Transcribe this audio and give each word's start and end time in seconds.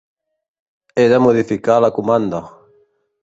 He 0.95 1.05
de 1.11 1.19
modificar 1.25 1.77
la 1.85 1.93
comanda. 1.99 2.43